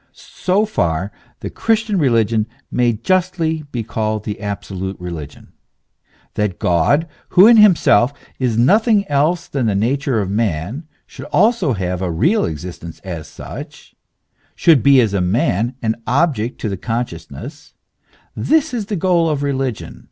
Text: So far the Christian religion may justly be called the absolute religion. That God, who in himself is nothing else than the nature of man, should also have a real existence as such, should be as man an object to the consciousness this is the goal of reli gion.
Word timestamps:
So 0.13 0.65
far 0.65 1.11
the 1.41 1.51
Christian 1.51 1.99
religion 1.99 2.47
may 2.71 2.91
justly 2.93 3.65
be 3.71 3.83
called 3.83 4.23
the 4.23 4.39
absolute 4.39 4.99
religion. 4.99 5.53
That 6.33 6.57
God, 6.57 7.07
who 7.29 7.45
in 7.45 7.57
himself 7.57 8.11
is 8.39 8.57
nothing 8.57 9.07
else 9.09 9.47
than 9.47 9.67
the 9.67 9.75
nature 9.75 10.19
of 10.19 10.31
man, 10.31 10.87
should 11.05 11.25
also 11.25 11.73
have 11.73 12.01
a 12.01 12.09
real 12.09 12.45
existence 12.45 12.99
as 13.01 13.27
such, 13.27 13.93
should 14.55 14.81
be 14.81 14.99
as 15.01 15.13
man 15.13 15.75
an 15.83 16.01
object 16.07 16.59
to 16.61 16.69
the 16.69 16.77
consciousness 16.77 17.75
this 18.35 18.73
is 18.73 18.87
the 18.87 18.95
goal 18.95 19.29
of 19.29 19.41
reli 19.41 19.71
gion. 19.71 19.99